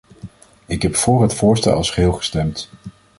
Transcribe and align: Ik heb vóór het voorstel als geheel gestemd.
Ik 0.65 0.81
heb 0.81 0.95
vóór 0.95 1.21
het 1.21 1.33
voorstel 1.33 1.73
als 1.73 1.89
geheel 1.91 2.11
gestemd. 2.13 2.69